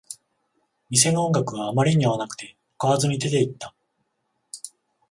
[0.89, 3.75] 店の音楽があまりに合わなくて、買わずに出ていった